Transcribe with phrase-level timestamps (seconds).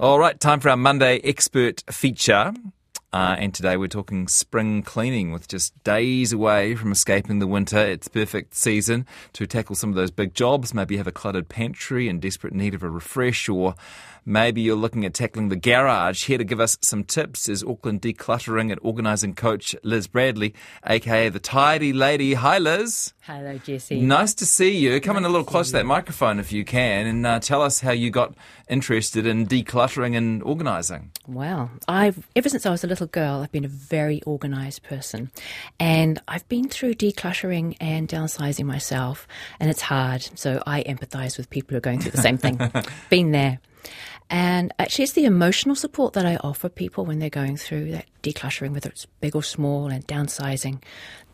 [0.00, 2.54] All right, time for our Monday expert feature.
[3.12, 7.78] Uh, and today we're talking spring cleaning with just days away from escaping the winter.
[7.78, 10.72] It's perfect season to tackle some of those big jobs.
[10.72, 13.74] Maybe you have a cluttered pantry in desperate need of a refresh, or
[14.28, 16.26] maybe you're looking at tackling the garage.
[16.26, 20.54] Here to give us some tips is Auckland decluttering and organising coach Liz Bradley,
[20.86, 22.34] aka the Tidy Lady.
[22.34, 23.14] Hi, Liz.
[23.22, 24.00] Hello, Jesse.
[24.00, 25.00] Nice to see you.
[25.00, 27.26] Come Nice in a little to close see to that microphone if you can, and
[27.26, 28.34] uh, tell us how you got
[28.68, 31.10] interested in decluttering and organising.
[31.26, 35.30] Well, I've ever since I was a little girl, I've been a very organised person,
[35.80, 39.26] and I've been through decluttering and downsizing myself,
[39.58, 40.28] and it's hard.
[40.34, 42.60] So I empathise with people who are going through the same thing.
[43.10, 43.60] been there.
[44.30, 48.06] And actually, it's the emotional support that I offer people when they're going through that
[48.22, 50.82] decluttering, whether it's big or small, and downsizing,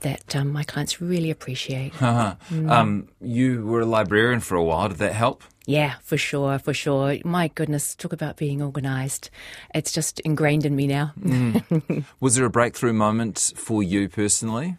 [0.00, 1.92] that um, my clients really appreciate.
[2.04, 2.36] Uh-huh.
[2.68, 4.88] Um, you were a librarian for a while.
[4.88, 5.42] Did that help?
[5.66, 7.16] Yeah, for sure, for sure.
[7.24, 9.30] My goodness, talk about being organised.
[9.74, 11.14] It's just ingrained in me now.
[12.20, 14.76] Was there a breakthrough moment for you personally?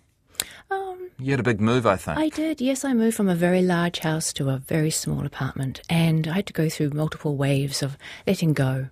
[1.18, 2.18] You had a big move, I think.
[2.18, 2.84] I did, yes.
[2.84, 6.48] I moved from a very large house to a very small apartment, and I had
[6.48, 8.88] to go through multiple waves of letting go.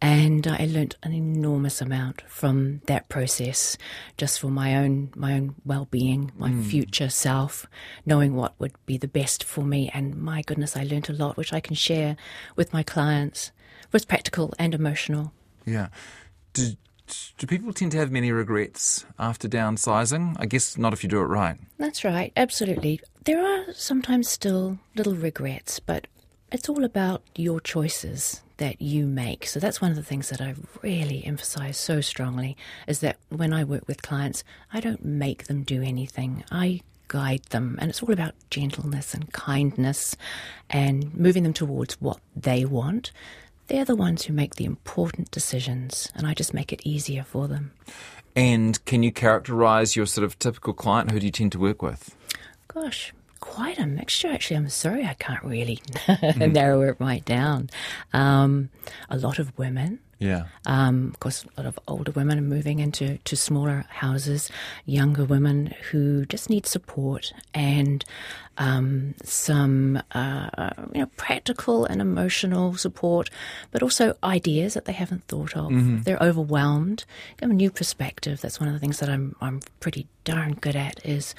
[0.00, 3.76] And I learnt an enormous amount from that process,
[4.16, 6.62] just for my own my own well being, my hmm.
[6.62, 7.66] future self,
[8.04, 9.90] knowing what would be the best for me.
[9.94, 12.16] And my goodness, I learnt a lot, which I can share
[12.56, 13.52] with my clients.
[13.82, 15.32] It was practical and emotional.
[15.66, 15.88] Yeah.
[17.38, 20.36] Do, people tend to have many regrets after downsizing?
[20.38, 21.58] I guess not if you do it right.
[21.78, 23.00] That's right, absolutely.
[23.24, 26.06] There are sometimes still little regrets, but
[26.50, 29.46] it's all about your choices that you make.
[29.46, 33.52] So that's one of the things that I really emphasize so strongly is that when
[33.52, 36.44] I work with clients, I don't make them do anything.
[36.50, 40.16] I guide them and it's all about gentleness and kindness
[40.70, 43.12] and moving them towards what they want.
[43.72, 47.48] They're the ones who make the important decisions and I just make it easier for
[47.48, 47.72] them.
[48.36, 51.10] And can you characterise your sort of typical client?
[51.10, 52.14] Who do you tend to work with?
[52.68, 54.56] Gosh, quite a mixture, actually.
[54.56, 55.80] I'm sorry I can't really
[56.36, 57.70] narrow it right down.
[58.12, 58.68] Um,
[59.08, 60.00] a lot of women.
[60.18, 60.44] Yeah.
[60.66, 64.50] Um, of course, a lot of older women are moving into to smaller houses,
[64.84, 68.04] younger women who just need support and
[68.58, 73.30] um, some uh, you know practical and emotional support,
[73.70, 76.04] but also ideas that they haven't thought of.
[76.04, 77.04] They're overwhelmed.
[77.36, 78.40] Give them a new perspective.
[78.40, 81.34] That's one of the things that I'm I'm pretty darn good at is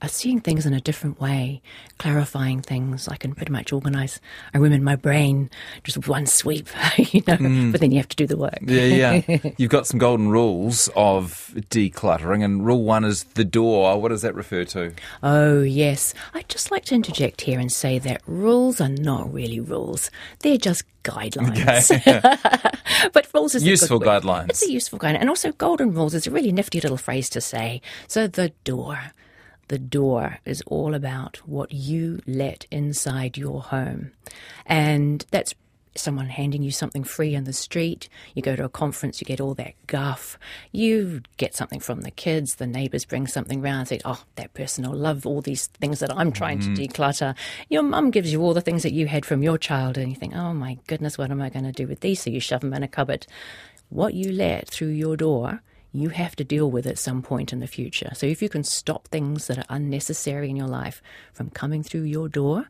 [0.00, 1.60] uh, seeing things in a different way,
[1.98, 3.08] clarifying things.
[3.08, 4.20] I can pretty much organize
[4.54, 5.50] a room in my brain
[5.84, 7.70] just with one sweep, you know.
[7.72, 8.58] But then you have to do the work.
[8.62, 9.38] Yeah, yeah.
[9.56, 14.00] You've got some golden rules of decluttering, and rule one is the door.
[14.00, 14.92] What does that refer to?
[15.22, 16.14] Oh, yes.
[16.34, 20.10] I'd just like to interject here and say that rules are not really rules.
[20.40, 21.88] They're just guidelines.
[23.12, 24.50] but rules is Useful guidelines.
[24.50, 25.20] It's a useful guideline.
[25.20, 27.80] And also, golden rules is a really nifty little phrase to say.
[28.06, 29.12] So, the door.
[29.68, 34.12] The door is all about what you let inside your home.
[34.64, 35.54] And that's
[35.98, 38.08] someone handing you something free in the street.
[38.34, 40.38] You go to a conference, you get all that guff.
[40.72, 44.54] You get something from the kids, the neighbours bring something round and say, Oh, that
[44.54, 46.82] person will love all these things that I'm trying to mm-hmm.
[46.82, 47.34] declutter.
[47.68, 50.16] Your mum gives you all the things that you had from your child and you
[50.16, 52.22] think, Oh my goodness, what am I going to do with these?
[52.22, 53.26] So you shove them in a cupboard.
[53.88, 57.60] What you let through your door you have to deal with at some point in
[57.60, 58.10] the future.
[58.14, 62.02] So if you can stop things that are unnecessary in your life from coming through
[62.02, 62.68] your door,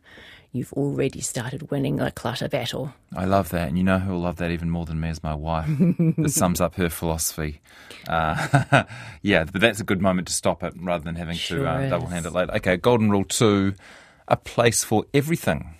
[0.51, 2.93] you've already started winning the clutter battle.
[3.15, 5.23] I love that, and you know who will love that even more than me is
[5.23, 5.69] my wife.
[6.17, 7.61] this sums up her philosophy.
[8.07, 8.83] Uh,
[9.21, 11.89] yeah, but that's a good moment to stop it rather than having Sure to uh,
[11.89, 12.53] double hand it later.
[12.55, 13.73] Okay, golden rule two:
[14.27, 15.75] a place for everything.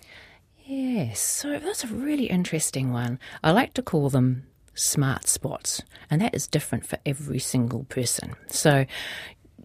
[0.64, 3.18] Yes, so that's a really interesting one.
[3.42, 4.44] I like to call them
[4.74, 8.36] smart spots, and that is different for every single person.
[8.48, 8.86] So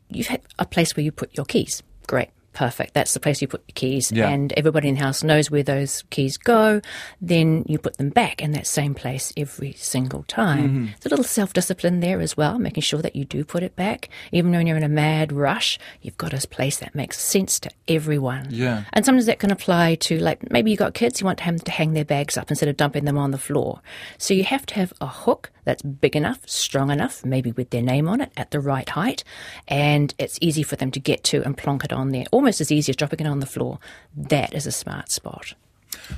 [0.10, 1.84] you've had a place where you put your keys.
[2.08, 2.30] Great.
[2.56, 2.94] Perfect.
[2.96, 4.30] That's the place you put your keys, Yeah.
[4.30, 6.82] and everybody in the house knows where those keys go.
[7.22, 10.64] Then you put them back in that same place every single time.
[10.70, 10.86] Mm-hmm.
[10.86, 13.76] There's a little self discipline there as well, making sure that you do put it
[13.76, 14.10] back.
[14.32, 17.70] Even when you're in a mad rush, you've got a place that makes sense to
[17.90, 18.48] everyone.
[18.50, 18.86] Yeah.
[18.94, 21.72] And sometimes that can apply to like maybe you've got kids, you want them to
[21.72, 23.82] hang their bags up instead of dumping them on the floor.
[24.18, 27.82] So you have to have a hook that's big enough, strong enough, maybe with their
[27.82, 29.24] name on it at the right height,
[29.68, 32.26] and it's easy for them to get to and plonk it on there.
[32.32, 33.80] Almost as easy as dropping it on the floor.
[34.16, 35.54] That is a smart spot.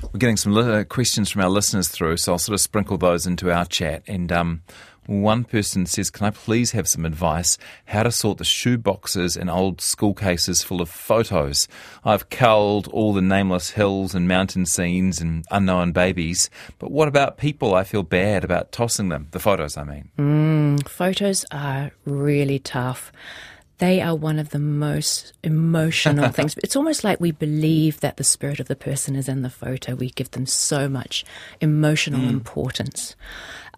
[0.02, 3.26] We're getting some uh, questions from our listeners through, so I'll sort of sprinkle those
[3.26, 4.02] into our chat.
[4.06, 4.62] And um,
[5.08, 7.56] One person says, Can I please have some advice
[7.86, 11.66] how to sort the shoe boxes and old school cases full of photos?
[12.04, 17.38] I've culled all the nameless hills and mountain scenes and unknown babies, but what about
[17.38, 17.74] people?
[17.74, 19.28] I feel bad about tossing them.
[19.30, 20.10] The photos, I mean.
[20.18, 23.10] Mm, photos are really tough
[23.78, 26.56] they are one of the most emotional things.
[26.58, 29.94] It's almost like we believe that the spirit of the person is in the photo.
[29.94, 31.24] We give them so much
[31.60, 32.30] emotional mm.
[32.30, 33.16] importance.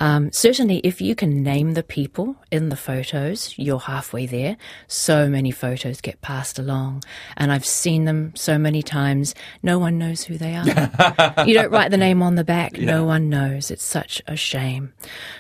[0.00, 4.56] Um, certainly, if you can name the people in the photos, you're halfway there.
[4.88, 7.04] So many photos get passed along,
[7.36, 9.34] and I've seen them so many times.
[9.62, 10.64] No one knows who they are.
[11.46, 12.78] you don't write the name on the back.
[12.78, 12.86] Yeah.
[12.86, 13.70] No one knows.
[13.70, 14.94] It's such a shame.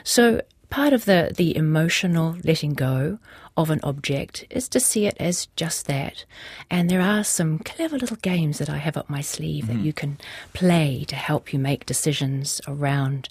[0.04, 3.18] So part of the, the emotional letting go
[3.62, 6.24] of an object is to see it as just that.
[6.70, 9.78] And there are some clever little games that I have up my sleeve mm-hmm.
[9.78, 10.18] that you can
[10.52, 13.28] play to help you make decisions around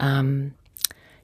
[0.00, 0.54] um,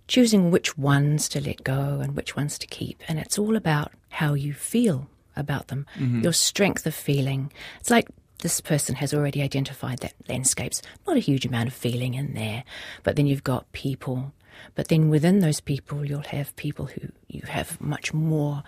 [0.06, 3.02] choosing which ones to let go and which ones to keep.
[3.08, 6.20] And it's all about how you feel about them, mm-hmm.
[6.20, 7.50] your strength of feeling.
[7.80, 8.08] It's like
[8.38, 12.64] this person has already identified that landscape's not a huge amount of feeling in there,
[13.02, 14.32] but then you've got people
[14.74, 18.62] but then within those people, you'll have people who you have much more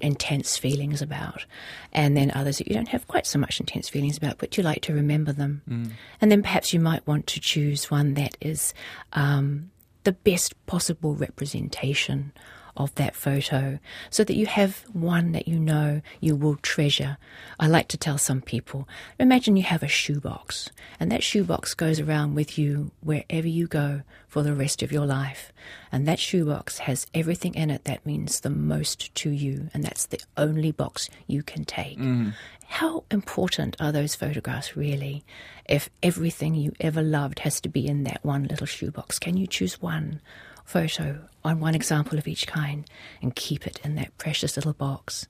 [0.00, 1.46] intense feelings about,
[1.92, 4.62] and then others that you don't have quite so much intense feelings about, but you
[4.62, 5.62] like to remember them.
[5.68, 5.92] Mm.
[6.20, 8.74] And then perhaps you might want to choose one that is
[9.12, 9.70] um,
[10.04, 12.32] the best possible representation
[12.76, 13.78] of that photo
[14.10, 17.16] so that you have one that you know you will treasure.
[17.58, 18.88] I like to tell some people
[19.18, 24.02] imagine you have a shoebox, and that shoebox goes around with you wherever you go
[24.26, 25.52] for the rest of your life.
[25.92, 30.06] And that shoebox has everything in it that means the most to you, and that's
[30.06, 31.98] the only box you can take.
[31.98, 32.34] Mm.
[32.66, 35.24] How important are those photographs really?
[35.66, 39.46] If everything you ever loved has to be in that one little shoebox, can you
[39.46, 40.20] choose one?
[40.64, 42.88] Photo on one example of each kind
[43.22, 45.26] and keep it in that precious little box.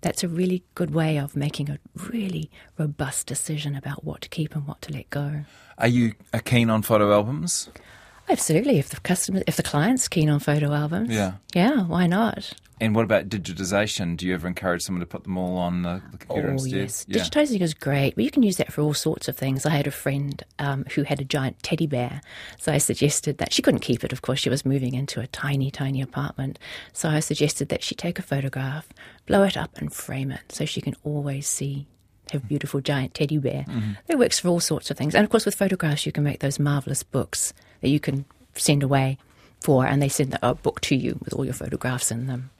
[0.00, 4.54] That's a really good way of making a really robust decision about what to keep
[4.54, 5.44] and what to let go.
[5.76, 6.14] Are you
[6.44, 7.68] keen on photo albums?
[8.28, 8.78] Absolutely.
[8.78, 12.52] If the customer, if the client's keen on photo albums, yeah, yeah, why not?
[12.80, 14.16] And what about digitization?
[14.16, 16.72] Do you ever encourage someone to put them all on the, the computer oh, instead?
[16.72, 17.22] Yes, yeah.
[17.22, 19.66] digitizing is great, but you can use that for all sorts of things.
[19.66, 22.20] I had a friend um, who had a giant teddy bear,
[22.58, 24.12] so I suggested that she couldn't keep it.
[24.12, 26.58] Of course, she was moving into a tiny, tiny apartment,
[26.92, 28.88] so I suggested that she take a photograph,
[29.26, 31.86] blow it up, and frame it so she can always see
[32.32, 33.64] have beautiful giant teddy bear.
[33.68, 33.92] Mm-hmm.
[34.06, 35.14] It works for all sorts of things.
[35.14, 38.82] And of course, with photographs, you can make those marvelous books that you can send
[38.82, 39.18] away
[39.60, 42.50] for, and they send a book to you with all your photographs in them.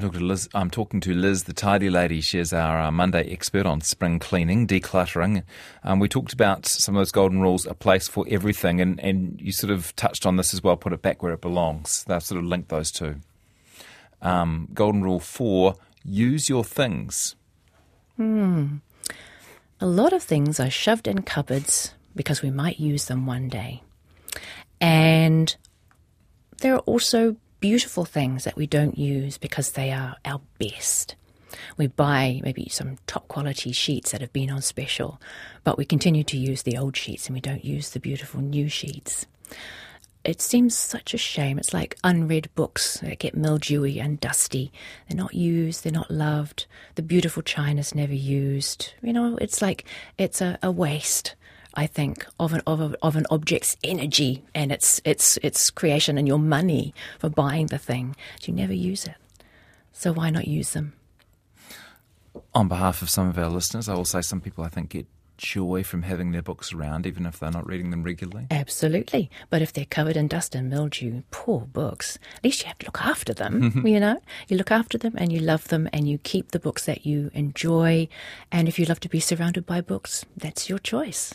[0.00, 2.20] I'm talking to Liz, I'm talking to Liz the tidy lady.
[2.20, 5.42] She's our uh, Monday expert on spring cleaning, decluttering.
[5.82, 9.40] Um, we talked about some of those golden rules, a place for everything, and, and
[9.40, 12.04] you sort of touched on this as well, put it back where it belongs.
[12.04, 13.16] They've sort of linked those two.
[14.22, 15.74] Um, golden rule four,
[16.04, 17.34] use your things.
[18.14, 18.76] Hmm.
[19.80, 23.82] A lot of things are shoved in cupboards because we might use them one day.
[24.80, 25.56] And
[26.58, 31.16] there are also beautiful things that we don't use because they are our best.
[31.76, 35.20] We buy maybe some top quality sheets that have been on special,
[35.64, 38.68] but we continue to use the old sheets and we don't use the beautiful new
[38.68, 39.26] sheets.
[40.24, 41.58] It seems such a shame.
[41.58, 44.72] It's like unread books that get mildewy and dusty.
[45.08, 46.66] They're not used, they're not loved.
[46.96, 48.92] The beautiful china's never used.
[49.00, 49.84] You know, it's like
[50.18, 51.34] it's a, a waste.
[51.78, 56.18] I think, of an of, a, of an object's energy and its its its creation
[56.18, 58.16] and your money for buying the thing.
[58.42, 59.14] You never use it,
[59.92, 60.94] so why not use them?
[62.52, 65.06] On behalf of some of our listeners, I will say some people I think get
[65.36, 68.48] joy from having their books around, even if they're not reading them regularly?
[68.50, 69.30] Absolutely.
[69.48, 72.86] But if they're covered in dust and mildew, poor books, at least you have to
[72.86, 73.82] look after them.
[73.86, 76.86] you know, you look after them and you love them and you keep the books
[76.86, 78.08] that you enjoy.
[78.50, 81.34] And if you love to be surrounded by books, that's your choice.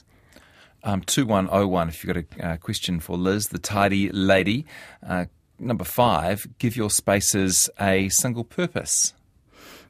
[0.84, 4.66] Um, 2101, if you've got a uh, question for Liz, the tidy lady.
[5.06, 5.26] Uh,
[5.58, 9.14] number five, give your spaces a single purpose.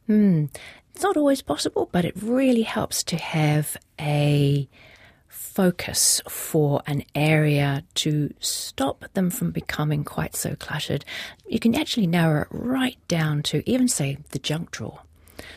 [0.08, 0.46] Hmm.
[0.94, 4.70] It's not always possible, but it really helps to have a
[5.28, 11.04] focus for an area to stop them from becoming quite so cluttered.
[11.48, 15.00] You can actually narrow it right down to even say the junk drawer.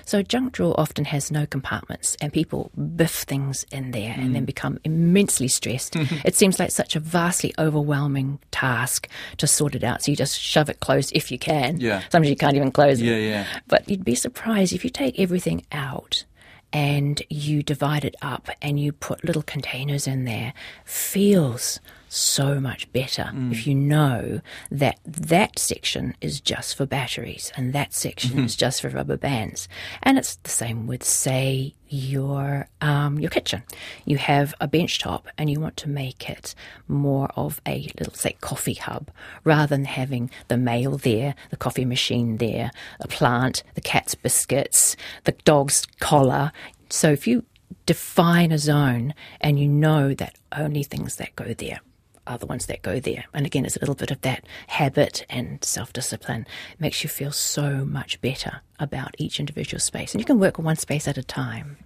[0.04, 4.18] So a junk drawer often has no compartments, and people biff things in there mm.
[4.18, 4.46] and then mm.
[4.46, 5.96] become immensely stressed.
[6.24, 10.02] it seems like such a vastly overwhelming task to sort it out.
[10.02, 11.80] So you just shove it closed if you can.
[11.80, 12.02] Yeah.
[12.10, 13.20] Sometimes you can't even close yeah, it.
[13.20, 13.46] Yeah, yeah.
[13.68, 16.24] But you'd be surprised if you take everything out
[16.72, 20.52] and you divide it up and you put little containers in there,
[20.84, 27.72] feels so much better if you know that that section is just for batteries and
[27.72, 29.68] that section is just for rubber bands.
[30.02, 33.62] And it's the same with, say, your um, your kitchen.
[34.04, 36.54] You have a bench top and you want to make it
[36.88, 39.10] more of a little, say, coffee hub
[39.44, 42.70] rather than having the mail there, the coffee machine there,
[43.00, 46.52] a plant, the cat's biscuits, the dog's collar.
[46.88, 47.44] So if you
[47.84, 51.80] define a zone and you know that only things that go there
[52.26, 53.24] are the ones that go there.
[53.32, 56.46] And again, it's a little bit of that habit and self discipline.
[56.78, 60.12] Makes you feel so much better about each individual space.
[60.12, 61.78] And you can work one space at a time.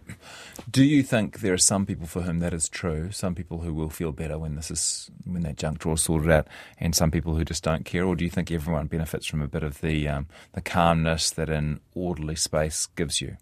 [0.71, 3.11] Do you think there are some people for whom that is true?
[3.11, 6.31] Some people who will feel better when this is when that junk drawer is sorted
[6.31, 8.05] out, and some people who just don't care.
[8.05, 11.49] Or do you think everyone benefits from a bit of the um, the calmness that
[11.49, 13.37] an orderly space gives you?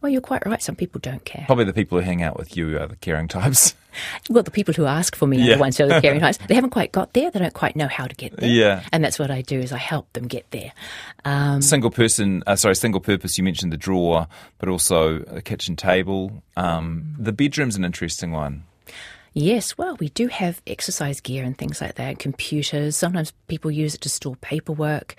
[0.00, 0.62] Well, you're quite right.
[0.62, 1.44] Some people don't care.
[1.46, 3.74] Probably the people who hang out with you are the caring types.
[4.28, 6.36] Well, the people who ask for me are the ones who are the caring types.
[6.36, 7.30] They haven't quite got there.
[7.30, 8.46] They don't quite know how to get there.
[8.46, 8.82] Yeah.
[8.92, 10.72] And that's what I do is I help them get there.
[11.24, 13.38] Um, single person, uh, sorry, single purpose.
[13.38, 16.42] You mentioned the drawer, but also a kitchen table.
[16.58, 18.64] Um, the bedroom's an interesting one.
[19.32, 22.96] Yes, well, we do have exercise gear and things like that, computers.
[22.96, 25.14] Sometimes people use it to store paperwork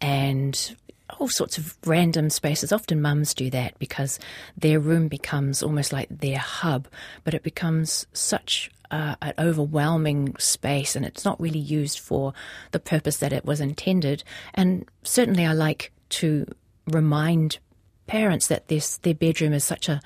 [0.00, 0.76] and
[1.18, 2.72] all sorts of random spaces.
[2.72, 4.18] Often mums do that because
[4.56, 6.88] their room becomes almost like their hub,
[7.24, 12.34] but it becomes such uh, an overwhelming space and it's not really used for
[12.72, 14.22] the purpose that it was intended.
[14.54, 16.46] And certainly, I like to
[16.86, 17.58] remind
[18.06, 20.00] parents that this their bedroom is such a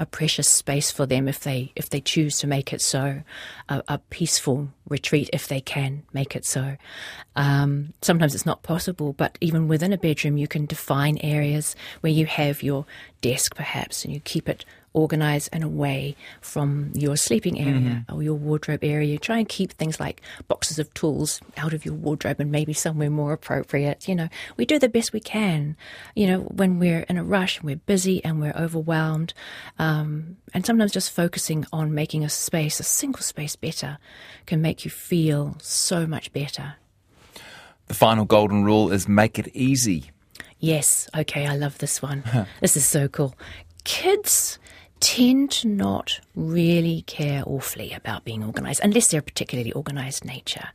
[0.00, 3.22] a precious space for them if they if they choose to make it so
[3.68, 6.76] a, a peaceful retreat if they can make it so.
[7.36, 12.12] Um, sometimes it's not possible but even within a bedroom you can define areas where
[12.12, 12.86] you have your
[13.20, 18.34] desk perhaps and you keep it organized and away from your sleeping area or your
[18.34, 22.50] wardrobe area try and keep things like boxes of tools out of your wardrobe and
[22.50, 25.76] maybe somewhere more appropriate you know we do the best we can
[26.14, 29.32] you know when we're in a rush and we're busy and we're overwhelmed
[29.78, 33.98] um, and sometimes just focusing on making a space a single space better
[34.46, 36.74] can make you feel so much better
[37.90, 40.12] The final golden rule is make it easy.
[40.60, 42.22] Yes, okay, I love this one.
[42.60, 43.34] this is so cool.
[43.82, 44.59] Kids
[45.00, 50.68] tend to not really care awfully about being organised unless they're a particularly organised nature.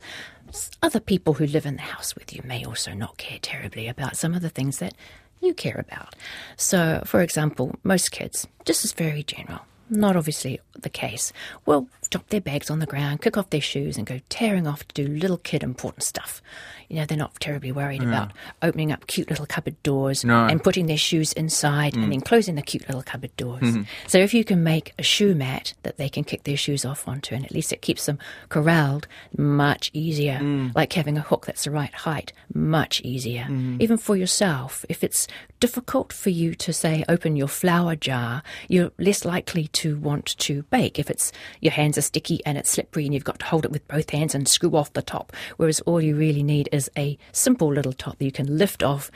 [0.82, 4.16] Other people who live in the house with you may also not care terribly about
[4.16, 4.94] some of the things that
[5.40, 6.14] you care about.
[6.56, 11.32] So, for example, most kids, this is very general, not obviously the case,
[11.66, 14.86] will drop their bags on the ground, kick off their shoes, and go tearing off
[14.88, 16.42] to do little kid important stuff.
[16.88, 18.32] You know, they're not terribly worried about
[18.62, 20.46] opening up cute little cupboard doors No.
[20.46, 22.10] and putting their shoes inside and mm.
[22.10, 23.62] then closing the cute little cupboard doors.
[23.62, 23.82] Mm-hmm.
[24.06, 27.08] So if you can make a shoe mat that they can kick their shoes off
[27.08, 28.20] onto, and at least it keeps them
[28.50, 30.38] corralled, much easier.
[30.40, 30.76] Mm.
[30.76, 33.44] Like having a hook that's the right height, much easier.
[33.44, 33.82] Mm-hmm.
[33.82, 35.26] Even for yourself, if it's
[35.58, 40.62] difficult for you to say open your flour jar, you're less likely to want to
[40.64, 40.98] bake.
[40.98, 43.70] If it's your hands are sticky and it's slippery and you've got to hold it
[43.70, 47.18] with both hands and screw off the top, whereas all you really need is a
[47.32, 49.10] simple little top that you can lift off,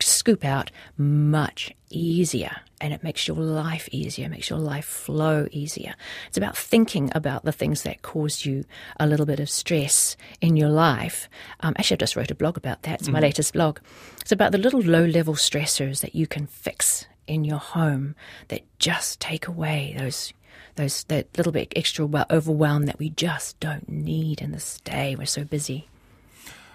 [0.00, 5.94] scoop out much easier and it makes your life easier, makes your life flow easier.
[6.28, 8.64] It's about thinking about the things that cause you
[8.98, 11.28] a little bit of stress in your life.
[11.60, 13.00] Um, actually, I just wrote a blog about that.
[13.00, 13.80] It's my latest blog.
[14.20, 18.14] It's about the little low level stressors that you can fix in your home
[18.48, 20.32] that just take away those.
[20.76, 25.16] Those that little bit extra overwhelm that we just don't need in this day.
[25.16, 25.88] We're so busy.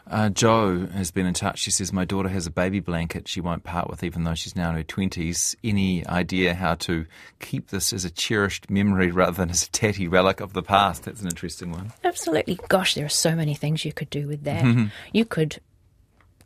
[0.08, 1.60] Uh, Joe has been in touch.
[1.60, 4.55] She says, My daughter has a baby blanket she won't part with, even though she's
[4.55, 5.55] now in her 20s.
[5.63, 7.05] Any idea how to
[7.39, 11.03] keep this as a cherished memory rather than as a tatty relic of the past?
[11.03, 11.91] That's an interesting one.
[12.03, 12.60] Absolutely.
[12.70, 14.65] Gosh, there are so many things you could do with that.
[15.13, 15.60] You could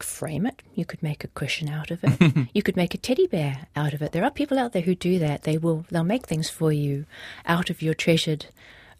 [0.03, 0.61] frame it.
[0.73, 2.47] You could make a cushion out of it.
[2.53, 4.11] you could make a teddy bear out of it.
[4.11, 5.43] There are people out there who do that.
[5.43, 5.85] They will.
[5.89, 7.05] They'll make things for you
[7.45, 8.47] out of your treasured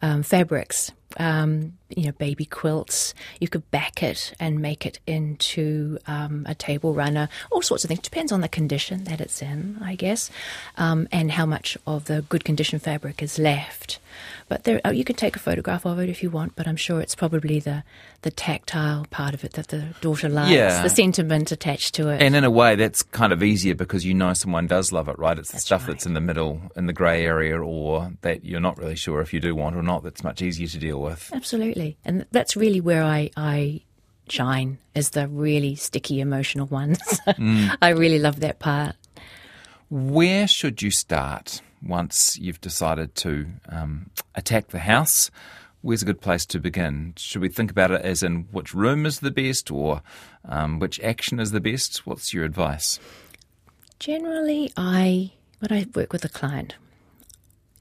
[0.02, 0.92] um, fabrics.
[1.18, 3.16] Um, you know, baby quilts.
[3.40, 7.30] You could back it and make it into um, a table runner.
[7.52, 8.02] All sorts of things.
[8.02, 10.30] Depends on the condition that it's in, I guess,
[10.78, 14.00] um, and how much of the good condition fabric is left.
[14.48, 16.56] But there, oh, you can take a photograph of it if you want.
[16.56, 17.84] But I'm sure it's probably the
[18.22, 20.84] the tactile part of it that the daughter likes, Yeah.
[20.84, 22.22] the sentiment attached to it.
[22.22, 25.18] And in a way, that's kind of easier because you know someone does love it,
[25.18, 25.40] right?
[25.40, 25.94] It's the stuff right.
[25.94, 29.34] that's in the middle, in the grey area, or that you're not really sure if
[29.34, 31.30] you do want or not, that's much easier to deal with.
[31.34, 31.98] Absolutely.
[32.06, 33.82] And that's really where I, I
[34.30, 37.00] shine, is the really sticky emotional ones.
[37.82, 38.96] I really love that part.
[39.90, 45.32] Where should you start once you've decided to um, attack the house?
[45.82, 47.14] where's a good place to begin?
[47.18, 50.02] Should we think about it as in which room is the best or
[50.46, 52.06] um, which action is the best?
[52.06, 53.00] What's your advice?
[54.00, 56.76] Generally, I when I work with a client,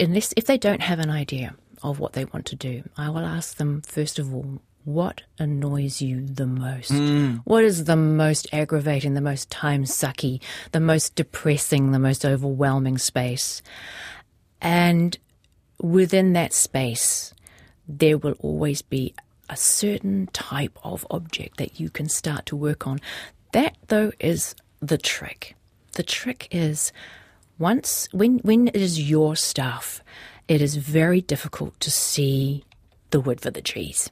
[0.01, 3.25] unless if they don't have an idea of what they want to do, I will
[3.25, 6.91] ask them first of all, what annoys you the most?
[6.91, 7.43] Mm.
[7.45, 10.41] What is the most aggravating, the most time sucky,
[10.73, 13.61] the most depressing, the most overwhelming space?
[14.63, 15.19] And
[15.81, 17.35] within that space,
[17.87, 19.15] there will always be
[19.51, 22.99] a certain type of object that you can start to work on.
[23.53, 25.55] That, though, is the trick.
[25.93, 26.93] The trick is
[27.59, 30.03] once when when it is your stuff,
[30.49, 32.65] it is very difficult to see
[33.11, 34.11] the wood for the trees.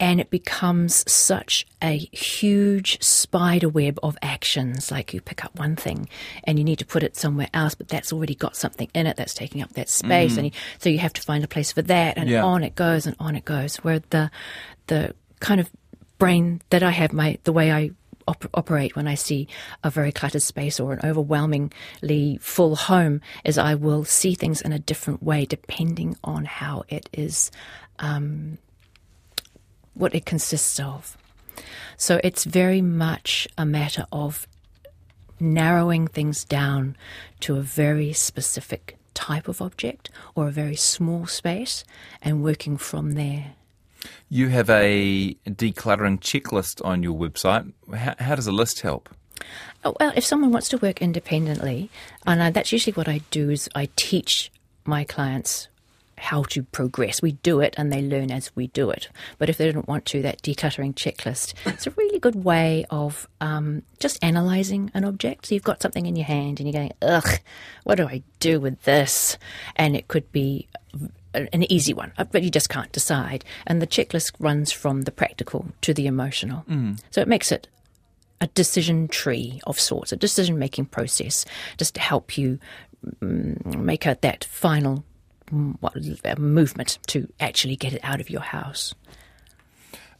[0.00, 4.92] And it becomes such a huge spider web of actions.
[4.92, 6.08] Like you pick up one thing
[6.44, 9.16] and you need to put it somewhere else, but that's already got something in it
[9.16, 10.34] that's taking up that space.
[10.34, 10.36] Mm.
[10.36, 12.44] And you, so you have to find a place for that, and yeah.
[12.44, 13.76] on it goes and on it goes.
[13.78, 14.30] Where the
[14.86, 15.68] the kind of
[16.18, 17.90] brain that I have, my the way I
[18.28, 19.48] op- operate when I see
[19.82, 24.72] a very cluttered space or an overwhelmingly full home is I will see things in
[24.72, 27.50] a different way depending on how it is,
[27.98, 28.58] um,
[29.94, 31.16] what it consists of.
[31.96, 34.46] So it's very much a matter of
[35.40, 36.96] narrowing things down
[37.40, 41.84] to a very specific type of object or a very small space
[42.22, 43.54] and working from there.
[44.28, 47.72] You have a decluttering checklist on your website.
[47.94, 49.08] How, how does a list help?
[49.84, 51.90] Oh, well, if someone wants to work independently,
[52.26, 54.50] and I, that's usually what I do is I teach
[54.84, 55.68] my clients
[56.18, 57.22] how to progress.
[57.22, 59.08] We do it and they learn as we do it.
[59.38, 63.28] But if they don't want to, that decluttering checklist, it's a really good way of
[63.40, 65.46] um, just analysing an object.
[65.46, 67.38] So you've got something in your hand and you're going, ugh,
[67.84, 69.38] what do I do with this?
[69.76, 70.68] And it could be
[71.52, 73.44] an easy one, uh, but you just can't decide.
[73.66, 76.64] And the checklist runs from the practical to the emotional.
[76.68, 77.00] Mm.
[77.10, 77.68] So it makes it
[78.40, 81.44] a decision tree of sorts, a decision making process,
[81.76, 82.58] just to help you
[83.20, 85.04] mm, make a, that final
[85.50, 88.94] mm, movement to actually get it out of your house.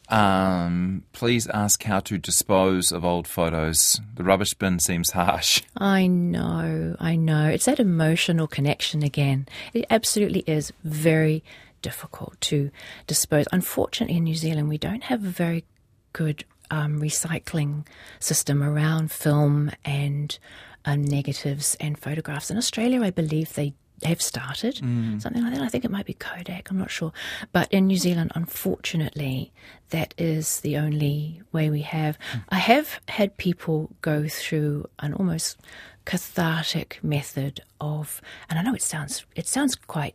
[0.09, 4.01] Um, please ask how to dispose of old photos.
[4.15, 5.63] The rubbish bin seems harsh.
[5.77, 7.49] I know, I know.
[7.49, 9.47] It's that emotional connection again.
[9.75, 11.45] It absolutely is very
[11.83, 12.71] difficult to
[13.07, 13.47] dispose.
[13.53, 15.65] Unfortunately, in New Zealand, we don't have a very
[16.13, 17.87] good um, recycling
[18.19, 20.39] system around film and
[20.85, 22.51] uh, negatives and photographs.
[22.51, 25.21] In Australia, I believe they have started mm.
[25.21, 25.63] something like that.
[25.63, 26.71] I think it might be Kodak.
[26.71, 27.13] I'm not sure,
[27.53, 29.53] but in New Zealand, unfortunately,
[29.91, 32.19] that is the only way we have.
[32.33, 32.45] Mm.
[32.51, 35.59] I have had people go through an almost
[36.05, 40.15] cathartic method of, and I know it sounds it sounds quite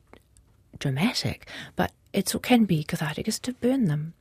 [0.79, 4.13] dramatic, but it can be cathartic is to burn them.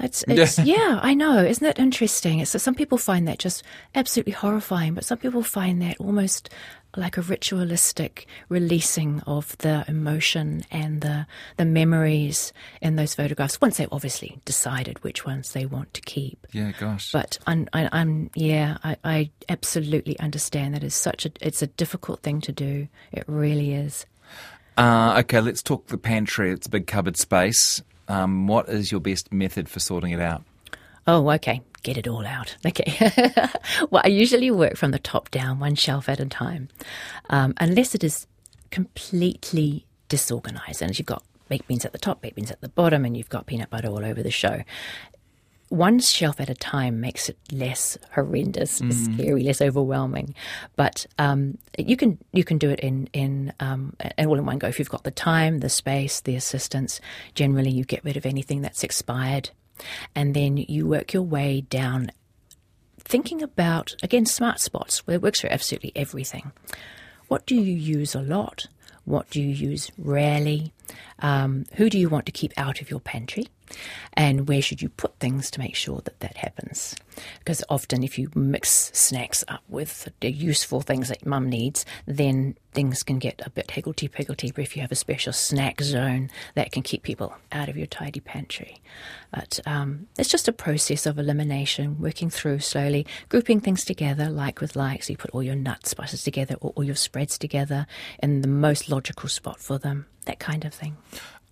[0.00, 1.38] It's, it's yeah, I know.
[1.38, 2.38] Isn't that interesting?
[2.38, 3.64] It's, some people find that just
[3.96, 6.50] absolutely horrifying, but some people find that almost
[6.96, 13.60] like a ritualistic releasing of the emotion and the the memories in those photographs.
[13.60, 16.46] Once they've obviously decided which ones they want to keep.
[16.52, 17.12] Yeah, gosh.
[17.12, 21.66] But I'm, I, am yeah, I, I absolutely understand that it's such a it's a
[21.66, 22.88] difficult thing to do.
[23.12, 24.06] It really is.
[24.76, 26.52] Uh, okay, let's talk the pantry.
[26.52, 27.82] It's a big cupboard space.
[28.08, 30.42] Um, what is your best method for sorting it out?
[31.06, 31.62] Oh, okay.
[31.82, 32.56] Get it all out.
[32.66, 32.92] Okay.
[33.90, 36.68] well, I usually work from the top down, one shelf at a time,
[37.30, 38.26] um, unless it is
[38.70, 40.82] completely disorganized.
[40.82, 43.30] And you've got baked beans at the top, baked beans at the bottom, and you've
[43.30, 44.62] got peanut butter all over the show
[45.68, 48.92] one shelf at a time makes it less horrendous, mm.
[48.92, 50.34] scary, less overwhelming.
[50.76, 54.68] But um, you can you can do it in in um, all in one go
[54.68, 57.00] if you've got the time, the space, the assistance.
[57.34, 59.50] Generally, you get rid of anything that's expired,
[60.14, 62.10] and then you work your way down,
[62.98, 66.52] thinking about again smart spots where it works for absolutely everything.
[67.28, 68.66] What do you use a lot?
[69.04, 70.72] What do you use rarely?
[71.20, 73.48] Um, who do you want to keep out of your pantry?
[74.14, 76.94] and where should you put things to make sure that that happens.
[77.38, 82.56] Because often, if you mix snacks up with the useful things that mum needs, then
[82.72, 84.52] things can get a bit higgledy piggledy.
[84.52, 87.88] But if you have a special snack zone, that can keep people out of your
[87.88, 88.80] tidy pantry.
[89.32, 94.60] But um, it's just a process of elimination, working through slowly, grouping things together, like
[94.60, 95.02] with like.
[95.02, 97.86] So you put all your nuts, spices together, or all your spreads together
[98.22, 100.96] in the most logical spot for them, that kind of thing.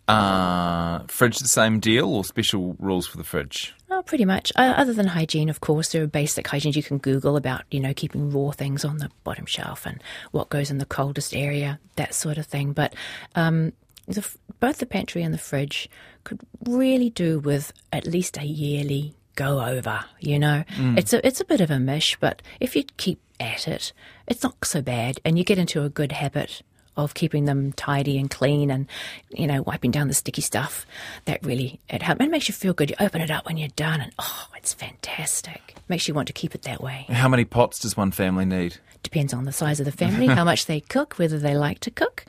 [0.08, 3.74] Uh, fridge the same deal or special rules for the fridge?
[3.90, 4.52] Oh, pretty much.
[4.54, 7.80] Uh, other than hygiene, of course, there are basic hygiene you can Google about, you
[7.80, 11.80] know, keeping raw things on the bottom shelf and what goes in the coldest area,
[11.96, 12.72] that sort of thing.
[12.72, 12.94] But
[13.34, 13.72] um,
[14.06, 14.24] the,
[14.60, 15.90] both the pantry and the fridge
[16.22, 20.04] could really do with at least a yearly go over.
[20.20, 20.96] You know, mm.
[20.96, 23.92] it's a it's a bit of a mish, but if you keep at it,
[24.28, 26.62] it's not so bad, and you get into a good habit
[26.96, 28.86] of keeping them tidy and clean and
[29.30, 30.86] you know wiping down the sticky stuff
[31.26, 32.90] that really it helps it makes you feel good.
[32.90, 35.76] You open it up when you're done and oh it's fantastic.
[35.88, 37.06] Makes you want to keep it that way.
[37.08, 38.78] How many pots does one family need?
[39.02, 41.90] Depends on the size of the family how much they cook whether they like to
[41.90, 42.24] cook.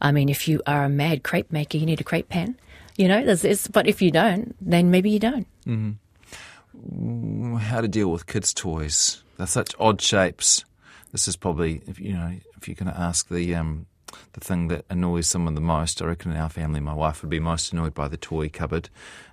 [0.00, 2.56] I mean if you are a mad crepe maker you need a crepe pan
[2.96, 5.46] you know there's, there's, but if you don't then maybe you don't.
[5.66, 7.56] Mm-hmm.
[7.56, 9.22] How to deal with kids' toys.
[9.36, 10.64] They're such odd shapes.
[11.12, 13.86] This is probably, if you know, if you're going to ask the um,
[14.32, 17.30] the thing that annoys someone the most, I reckon in our family, my wife would
[17.30, 18.88] be most annoyed by the toy cupboard.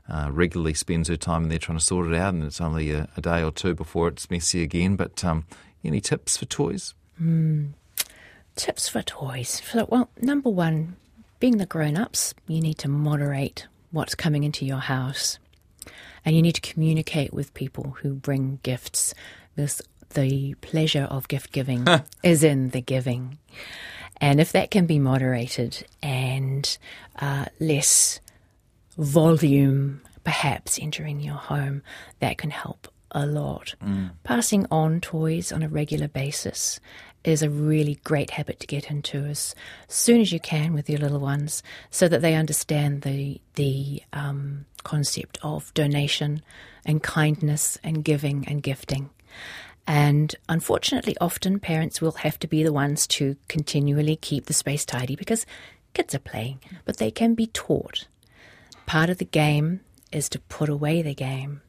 [0.10, 2.92] Uh, regularly spends her time in there trying to sort it out, and it's only
[2.92, 4.96] a, a day or two before it's messy again.
[4.96, 5.46] But um,
[5.84, 6.94] any tips for toys?
[7.22, 7.74] Mm.
[8.56, 9.62] Tips for toys.
[9.88, 10.96] Well, number one,
[11.40, 15.40] being the grown ups, you need to moderate what's coming into your house.
[16.26, 19.14] And you need to communicate with people who bring gifts.
[19.56, 19.82] This,
[20.14, 21.86] the pleasure of gift giving
[22.24, 23.38] is in the giving.
[24.20, 26.78] And if that can be moderated and
[27.20, 28.20] uh, less
[28.98, 31.82] volume perhaps entering your home,
[32.20, 33.76] that can help a lot.
[33.84, 34.12] Mm.
[34.24, 36.80] Passing on toys on a regular basis
[37.24, 39.56] is a really great habit to get into as
[39.88, 44.66] soon as you can with your little ones, so that they understand the the um,
[44.84, 46.42] concept of donation
[46.86, 49.10] and kindness and giving and gifting.
[49.88, 54.86] And unfortunately, often parents will have to be the ones to continually keep the space
[54.86, 55.46] tidy because
[55.94, 58.06] kids are playing, but they can be taught.
[58.86, 59.80] Part of the game
[60.12, 61.62] is to put away the game.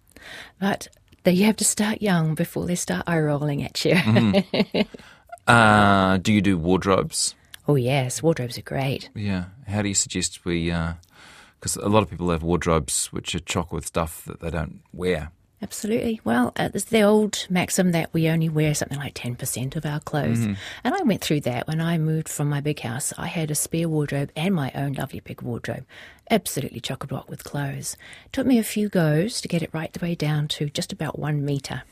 [0.58, 0.88] But
[1.24, 3.94] you have to start young before they start eye rolling at you.
[3.94, 4.86] mm.
[5.46, 7.34] uh, do you do wardrobes?
[7.66, 9.10] Oh, yes, wardrobes are great.
[9.14, 9.46] Yeah.
[9.66, 10.66] How do you suggest we.
[10.70, 14.50] Because uh, a lot of people have wardrobes which are chock with stuff that they
[14.50, 15.32] don't wear.
[15.60, 16.20] Absolutely.
[16.22, 19.98] Well, uh, it's the old maxim that we only wear something like 10% of our
[19.98, 20.38] clothes.
[20.38, 20.52] Mm-hmm.
[20.84, 23.12] And I went through that when I moved from my big house.
[23.18, 25.84] I had a spare wardrobe and my own lovely big wardrobe,
[26.30, 27.96] absolutely chock a block with clothes.
[28.26, 30.92] It took me a few goes to get it right the way down to just
[30.92, 31.82] about one metre.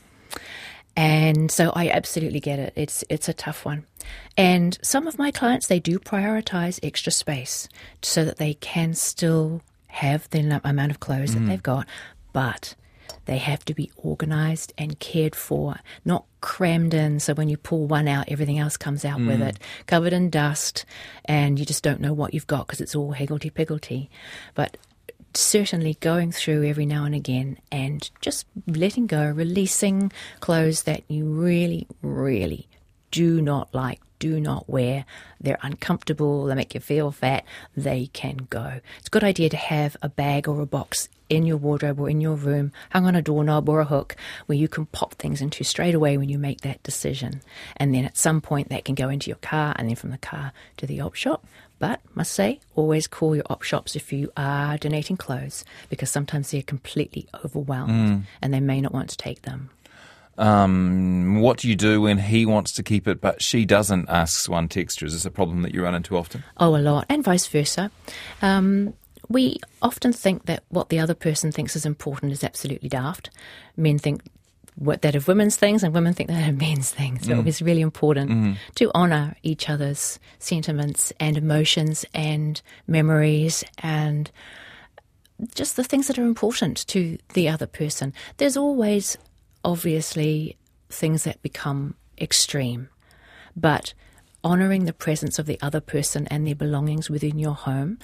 [0.95, 2.73] And so I absolutely get it.
[2.75, 3.85] It's it's a tough one.
[4.35, 7.67] And some of my clients they do prioritize extra space
[8.01, 11.33] so that they can still have the amount of clothes mm.
[11.35, 11.85] that they've got,
[12.33, 12.73] but
[13.27, 17.19] they have to be organized and cared for, not crammed in.
[17.19, 19.27] So when you pull one out, everything else comes out mm.
[19.27, 20.85] with it, covered in dust,
[21.25, 24.09] and you just don't know what you've got because it's all higgledy piggledy.
[24.55, 24.77] But
[25.33, 31.25] certainly going through every now and again and just letting go, releasing clothes that you
[31.25, 32.67] really, really
[33.11, 35.05] do not like, do not wear.
[35.39, 38.79] They're uncomfortable, they make you feel fat, they can go.
[38.99, 42.09] It's a good idea to have a bag or a box in your wardrobe or
[42.09, 45.41] in your room, hung on a doorknob or a hook, where you can pop things
[45.41, 47.41] into straight away when you make that decision.
[47.77, 50.17] And then at some point that can go into your car and then from the
[50.17, 51.45] car to the op shop.
[51.79, 56.49] But must say, always call your op shops if you are donating clothes because sometimes
[56.49, 58.23] they're completely overwhelmed mm.
[58.41, 59.69] and they may not want to take them.
[60.37, 64.07] Um, what do you do when he wants to keep it but she doesn't?
[64.09, 65.03] Asks one texter.
[65.03, 66.43] Is this a problem that you run into often?
[66.57, 67.91] Oh, a lot, and vice versa.
[68.41, 68.93] Um,
[69.29, 73.29] we often think that what the other person thinks is important is absolutely daft.
[73.75, 74.21] Men think
[74.79, 77.25] that of women's things, and women think that of men's things.
[77.25, 77.47] So mm.
[77.47, 78.57] it's really important mm.
[78.75, 84.29] to honour each other's sentiments and emotions and memories and
[85.55, 88.13] just the things that are important to the other person.
[88.37, 89.17] There's always
[89.63, 90.57] obviously
[90.89, 92.89] things that become extreme,
[93.55, 93.93] but
[94.43, 97.97] honouring the presence of the other person and their belongings within your home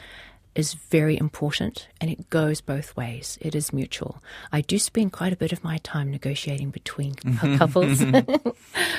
[0.55, 3.37] is very important and it goes both ways.
[3.41, 4.21] It is mutual.
[4.51, 7.15] I do spend quite a bit of my time negotiating between
[7.57, 8.23] couples, a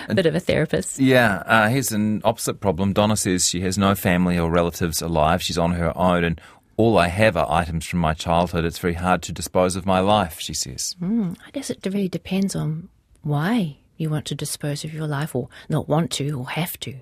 [0.14, 0.98] bit of a therapist.
[0.98, 2.92] Yeah, uh, here's an opposite problem.
[2.92, 5.42] Donna says she has no family or relatives alive.
[5.42, 6.40] She's on her own and
[6.76, 8.64] all I have are items from my childhood.
[8.64, 10.96] It's very hard to dispose of my life, she says.
[11.00, 12.88] Mm, I guess it really depends on
[13.22, 16.96] why you want to dispose of your life or not want to or have to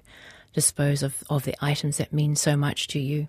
[0.52, 3.28] dispose of, of the items that mean so much to you.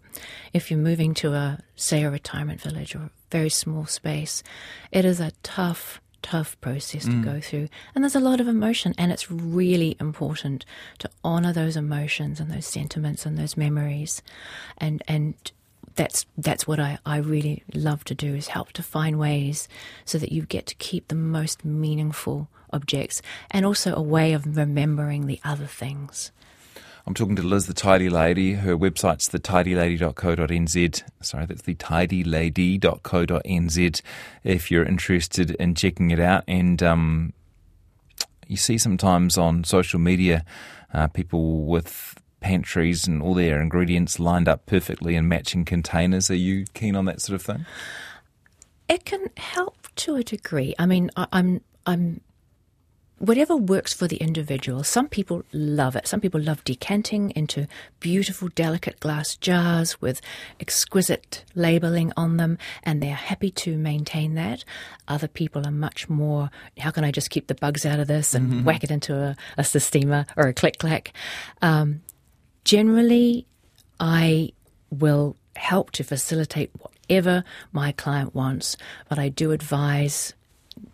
[0.53, 4.43] If you're moving to a, say, a retirement village or a very small space,
[4.91, 7.23] it is a tough, tough process to mm.
[7.23, 7.69] go through.
[7.95, 10.65] And there's a lot of emotion, and it's really important
[10.99, 14.21] to honor those emotions and those sentiments and those memories
[14.77, 15.35] and, and
[15.95, 19.67] that's that's what I, I really love to do is help to find ways
[20.05, 24.57] so that you get to keep the most meaningful objects and also a way of
[24.57, 26.31] remembering the other things.
[27.05, 28.53] I'm talking to Liz, the Tidy Lady.
[28.53, 31.03] Her website's thetidylady.co.nz.
[31.21, 34.01] Sorry, that's thetidylady.co.nz
[34.43, 36.45] if you're interested in checking it out.
[36.47, 37.33] And um,
[38.47, 40.45] you see sometimes on social media
[40.93, 46.31] uh, people with pantries and all their ingredients lined up perfectly in matching containers.
[46.31, 47.65] Are you keen on that sort of thing?
[48.87, 50.73] It can help to a degree.
[50.79, 52.21] I mean, I, I'm I'm
[53.23, 54.83] whatever works for the individual.
[54.83, 56.07] Some people love it.
[56.07, 57.67] Some people love decanting into
[58.01, 60.19] beautiful, delicate glass jars with
[60.59, 64.65] exquisite labeling on them, and they're happy to maintain that.
[65.07, 68.35] Other people are much more, how can I just keep the bugs out of this
[68.35, 68.63] and mm-hmm.
[68.65, 71.13] whack it into a, a Sistema or a click clack?
[71.61, 72.01] Um,
[72.65, 73.47] generally,
[74.01, 74.51] I
[74.89, 78.75] will help to facilitate whatever my client wants,
[79.07, 80.33] but I do advise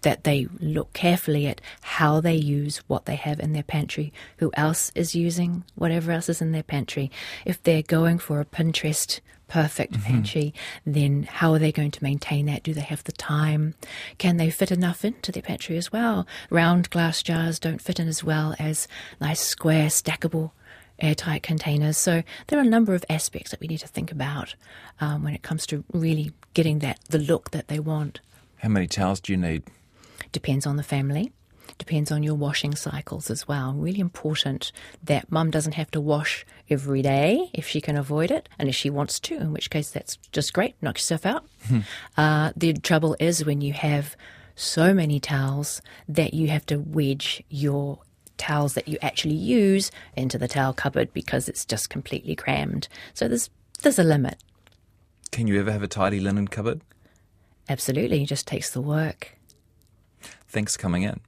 [0.02, 4.52] that they look carefully at how they use what they have in their pantry, who
[4.56, 7.12] else is using whatever else is in their pantry.
[7.46, 10.04] If they're going for a Pinterest perfect mm-hmm.
[10.04, 10.54] pantry,
[10.86, 12.64] then how are they going to maintain that?
[12.64, 13.74] Do they have the time?
[14.18, 16.26] Can they fit enough into their pantry as well?
[16.50, 18.88] Round glass jars don't fit in as well as
[19.20, 20.52] nice square stackable
[21.00, 21.98] airtight containers.
[21.98, 24.56] So there are a number of aspects that we need to think about
[25.02, 28.20] um, when it comes to really getting that the look that they want.
[28.60, 29.64] How many towels do you need?
[30.32, 31.32] Depends on the family.
[31.78, 33.74] Depends on your washing cycles as well.
[33.74, 38.50] Really important that mum doesn't have to wash every day if she can avoid it,
[38.60, 40.76] and if she wants to, in which case that's just great.
[40.82, 41.46] Knock yourself out.
[41.68, 41.80] Hmm.
[42.18, 44.18] uh, the trouble is when you have
[44.56, 48.00] so many towels that you have to wedge your
[48.38, 52.90] towels that you actually use into the towel cupboard because it's just completely crammed.
[53.14, 53.50] So there's
[53.84, 54.38] there's a limit.
[55.32, 56.82] Can you ever have a tidy linen cupboard?
[57.70, 59.38] Absolutely, it just takes the work.
[60.48, 61.22] Thanks for coming in.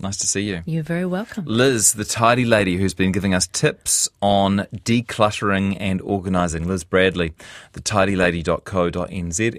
[0.00, 0.62] Nice to see you.
[0.66, 1.44] You're very welcome.
[1.46, 6.66] Liz, the tidy lady who's been giving us tips on decluttering and organising.
[6.66, 7.32] Liz Bradley,
[7.74, 9.52] thetidylady.co.nz.